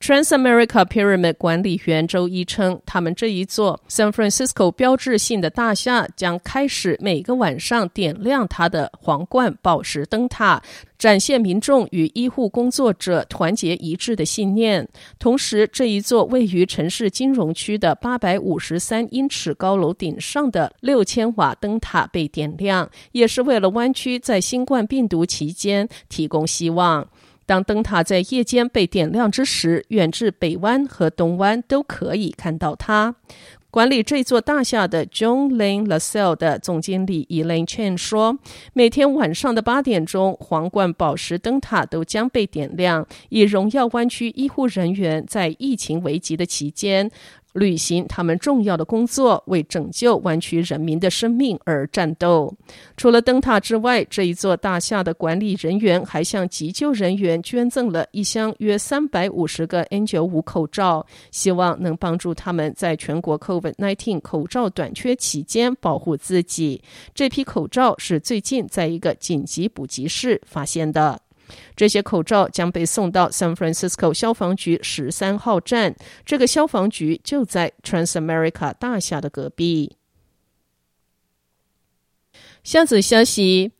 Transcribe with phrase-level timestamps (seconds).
[0.00, 10.62] Transamerica Pyramid 管理员周一称，他们这一座 San Francisco 标志性的大厦将开始每个晚上点亮它的皇冠宝石灯塔，
[10.98, 14.88] 展现民众与医护工作者团结一致的信念。
[15.18, 27.08] 同时，这一座位于城市金融区的八百五十三英尺高楼顶上的六千瓦灯塔被点亮，也是为了湾区在新冠病毒期间提供希望。
[27.52, 33.14] 当灯塔在夜间被点亮之时，远至北湾和东湾都可以看到它。
[33.70, 38.38] 管理这座大厦的 John Lane LaSalle 的总经理 Elaine Chen 说
[38.72, 47.10] ：“每天晚上的八点钟，皇冠宝石灯塔都将被点亮，以荣耀湾区医护人员在疫情危急的期间。”
[47.52, 52.54] 履行他们重要的工作，为拯救湾区人民的生命而战斗。
[52.96, 66.82] 除了灯塔之外，这一座大厦的管理人员还向急救人员捐赠了一箱约三百五十个 N95 口罩，希望能帮助他们在全国 COVID-19 口罩短缺期间保护自己。
[67.14, 71.20] 这批口罩是最近在一个紧急补给室发现的。
[71.76, 75.94] 这些口罩将被送到 San Francisco 消防局十三号站，
[76.24, 79.96] 这个消防局就在 Transamerica 大厦的隔壁。
[82.62, 83.72] 下则消息。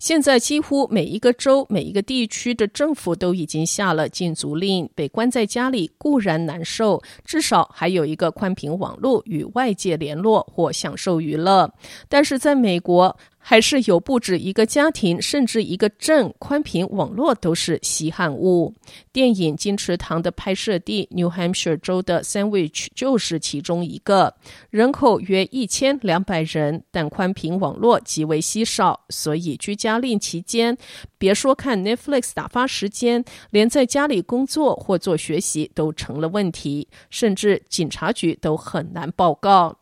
[0.00, 4.90] 现在几乎每一个州、每一个地区的政府都已经下了禁足令。
[4.94, 11.72] 被关在家里固然难受，至少还有一个宽频网络与外界联络或享受娱乐。
[12.06, 18.72] 但是在美国，还是有不止一个家庭，甚至一个镇，宽频网络都是稀罕物。
[19.12, 24.34] 电影《金池堂》的拍摄地 New Hampshire 州的 Sandwich 就是其中一个，
[24.70, 30.78] 人口约一千两百人，但宽频网络极为稀少，所以居家令期间，
[31.18, 39.76] 别说看 Netflix 打发时间，连在家里工作或做学习都成了问题，甚至警察局都很难报告。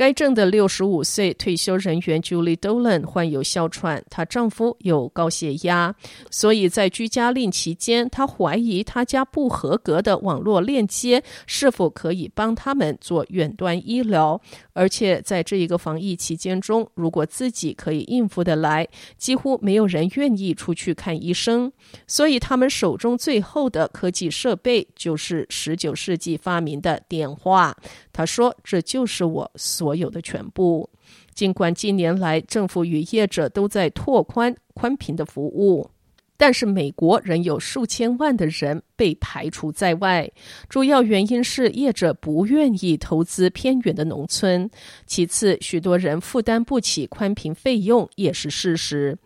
[0.00, 5.94] 该镇的六十五岁退休人员 Julie Dolan 患有哮喘，她丈夫有高血压，
[6.30, 14.40] 所以在居家令期间，她怀疑她家不合格的网络链接是否可以帮他们做远端医疗。
[14.72, 21.70] 而且在这一个防疫期间中，如果自己可以应付得来，几乎没有人愿意出去看医生。
[22.06, 27.76] 所以他们手中最后的科技设备就是十九世纪发明的电话。
[28.12, 30.88] 他说：“这就是我所有的全部。”
[31.34, 35.90] 尽管近年来政府与业者都在拓宽宽频的服务。
[36.36, 40.26] 但是美国仍有数千万的人被排除在外，
[40.70, 44.70] 主要原因是业者不愿意投资偏远的农村。
[45.04, 49.18] 其次，许多人负担不起宽频费用也是事实。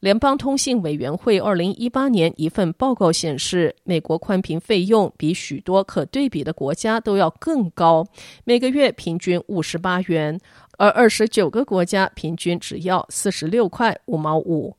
[0.00, 8.06] 联邦通信委员会二零一八年一份报告显示，美国宽频费用比许多可对比的国家都要更高，
[8.44, 10.38] 每个月平均五十八元，
[10.76, 14.76] 而二十九个国家平均只要四十六块五毛五。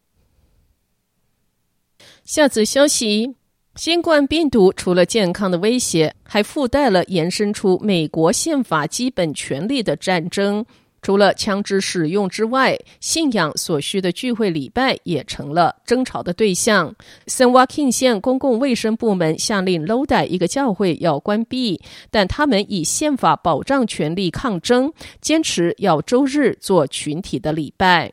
[2.23, 3.35] 下则消息：
[3.75, 10.65] 新冠病毒除了健康的威胁，还附带了延伸出美国宪法基本权利的战争。
[11.01, 16.93] 除了枪支使用之外，信仰所需的聚会礼拜也成了争吵的对象。
[17.27, 21.79] 圣瓦肯县公共卫生部门下令 l o d 一个教会要关闭，
[22.11, 28.11] 但他们以宪法保障权利抗争，坚持要周日做群体的礼拜。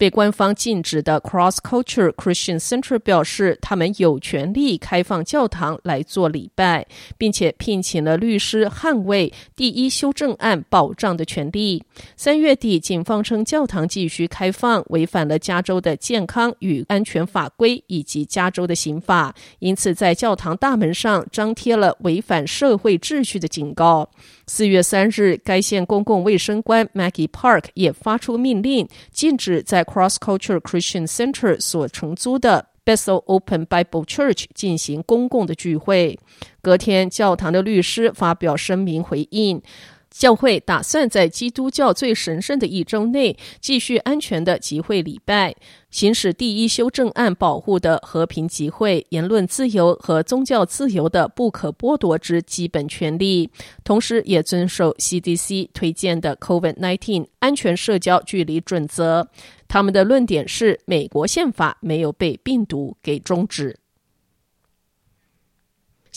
[0.00, 6.86] 被官方禁止的 Cross Culture Christian Center 表示，他们有权利开放教堂来做礼拜，
[7.18, 11.84] 并且聘请了律师捍卫第一修正案保障的权利。
[12.16, 24.08] 三月底，警方称教堂继续开放违反了加州的健康与安全法规以及加州的刑法，因此在教堂大门上张贴了违反社会秩序的警告。
[24.52, 36.18] 四月三日，该县公共卫生官 Maggie Park 也发出命令，禁止在 Cross Culture Christian Center 所承租的 Bethel Open Bible Church 进行公共的聚会。
[36.60, 39.62] 隔天，教堂的律师发表声明回应。
[40.10, 45.54] 教会打算在基督教最神圣的一周内继续安全的集会礼拜，
[45.90, 53.48] 行使第一修正案保护的和平集会、言论自由和宗教自由的不可剥夺之基本权利，
[53.84, 59.28] 同时也遵守 CDC 推荐的 COVID-19 安全社交距离准则。
[59.68, 63.79] 他们的论点是，美国宪法没有被病毒给终止。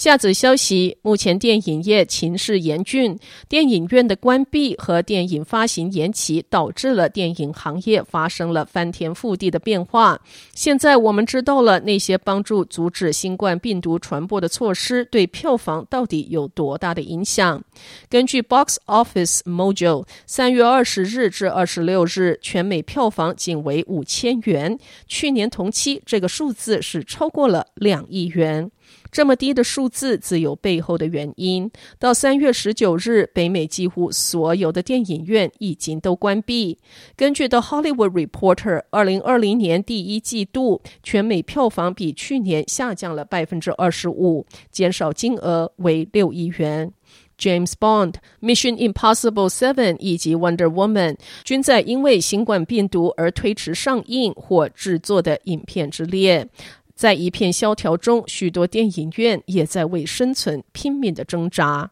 [0.04, 3.18] 下则消息：目前电影业情势严峻，
[3.48, 10.20] 电影院的关闭和电影发行延期，导致了电影行业发生了翻天覆地的变化。
[10.54, 17.64] 现在我们知道了那些帮助阻止新冠病毒传播的措施对票房到底有多大的影响。
[18.10, 24.78] 根据 Box Office Mojo，三月二十日至二十六日全美票房仅为五千元，
[25.08, 28.70] 去年同期这个数字是超过了两亿元。
[29.12, 31.70] 这么低的数字自有背后的原因。
[32.00, 36.78] 到三月十九日，北美几乎所有的电影院已经都关闭。
[37.16, 46.92] 根据 The Hollywood Reporter，二零二零年第一季度全美票房比去年下降了百分之二十五，减少金额为六亿元。
[47.36, 56.48] James Bond、Mission Impossible Seven 以及 Wonder Woman 均在因为新冠病毒而推迟上映或制作的影片之列。
[56.96, 61.92] 在一片萧条中，许多电影院也在为生存拼命的挣扎。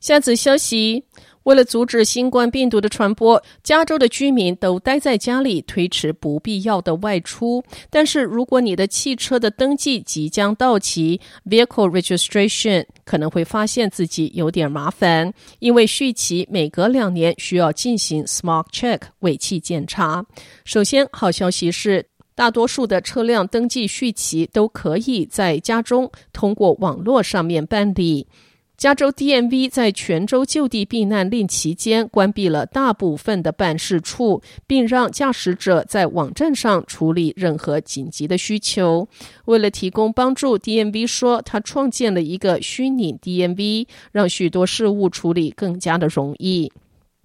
[0.00, 1.02] 下则消息：
[1.42, 7.64] 为了阻止新冠病毒的传播，加州的居民都待在家里，推迟不必要的外出。
[7.90, 20.24] 但是，如果你的汽车的登记即将到期 （Vehicle Registration），可能会发现自己有点麻烦，因为续期每隔两年需要进行 Smog Check 尾气检查。
[20.64, 22.06] 首先，好消息是，
[22.38, 28.28] 大多数的车辆登记续期都可以在家中通过网络上面办理。
[28.76, 39.08] 加州 DMV 在全州就地避难令期间关闭了大部分的办事处，并让驾驶者在网站上处理任何紧急的需求。
[39.46, 46.70] 为了提供帮助，DMV 说他创建了一个虚拟 DMV，让许多事务处理更加的容易。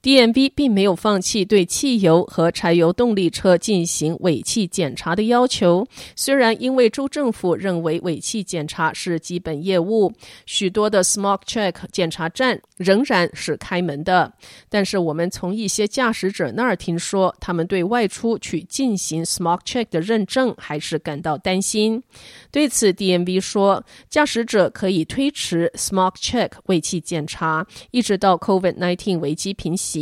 [0.04, 5.88] DMV 并没有放弃对汽油和柴油动力车进行尾气检查的要求。
[6.14, 10.12] 虽然因为州政府认为尾气检查是基本业务，
[10.46, 14.34] 许多的 Smog Check 检查站仍然是开门的，
[14.68, 22.04] 但是我们从一些驾驶者那儿听说，他们对外出去进行 Smog Check 的认证还是感到担心。
[22.52, 29.93] 对此，DMV 说，驾驶者可以推迟 Smog Check 尾气检查，一直到 COVID-19 危机平息。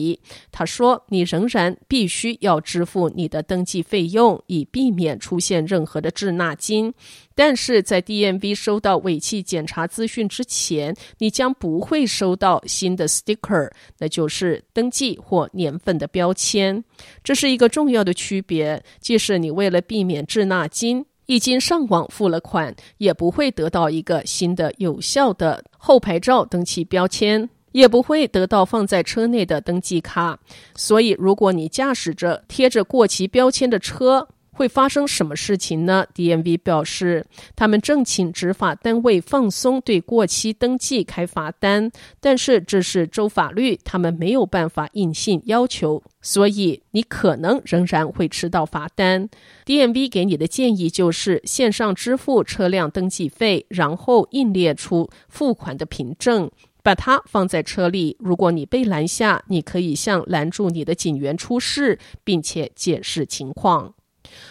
[0.52, 6.94] 他说：“你仍然必须要支付你的登记费用，以避免出现任何的滞纳金。
[7.34, 16.84] 但是在 DMV 收到尾气检查资讯之前，你将不会收到新的 sticker，那就是登记或年份的标签。
[17.24, 18.84] 这是一个重要的区别。
[19.00, 30.40] 即使你为了避免滞纳金，已经上网付了款，也不会得到一个新的有效的后牌照登记标签。”也不会得到放在车内的登记卡，
[30.76, 37.26] 所以如果你驾驶着贴着过期标签的车，会发生什么事情呢？DMV 表示，
[37.56, 41.90] 他们正请执法单位放松对过期登记开罚单，
[42.20, 49.30] 但是这是州法律，他们没有办法硬性要求，所以你可能仍然会吃到罚单。
[49.66, 56.52] DMV 给你的建议就是线上支付车辆登记费，然后印列出付款的凭证。
[56.84, 58.18] 把它放在车里。
[58.20, 63.94] 如果你被拦下，你可以向拦住你的警员出示，并且解释情况。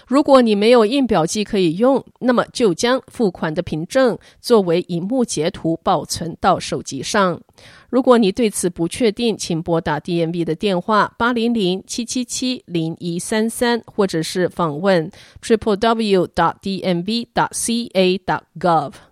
[0.07, 7.41] 如果你没有印表机可以用，那么就将付款的凭证作为荧幕截图保存到手机上。
[7.89, 15.11] 如果你对此不确定，请拨打 DMV 的电话八零零七七七零一三三，或者是访问
[15.41, 16.27] Triple W
[16.61, 18.25] D M V C A G
[18.69, 19.10] O V。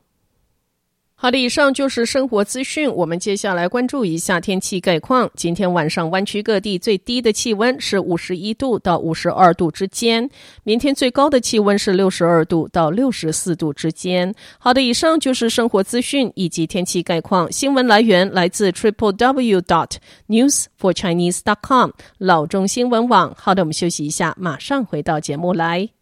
[1.21, 2.89] 好的，以上就是生活资讯。
[2.95, 5.29] 我们接下来关注一下天气概况。
[5.35, 10.31] 今天晚上湾区各地最低的气温是五十一度到五十二度之间，
[10.63, 14.33] 明天最高的气温是六十二度到六十四度之间。
[14.61, 17.51] 好的，以上就是生活资讯以及天气概况。
[17.51, 19.97] 新闻来源来自 triple w dot
[20.29, 23.35] news for chinese dot com 老中新闻网。
[23.37, 25.98] 好的，我们休息一下，马上回到节目来。